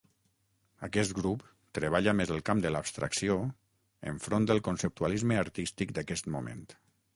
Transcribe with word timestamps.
Aquest 0.85 1.11
grup 1.17 1.43
treballa 1.79 2.15
més 2.21 2.31
el 2.37 2.41
camp 2.47 2.63
de 2.63 2.71
l'abstracció 2.77 3.37
enfront 4.15 4.49
del 4.53 4.65
conceptualisme 4.71 5.41
artístic 5.45 5.97
d'aquest 5.99 6.35
moment. 6.39 6.69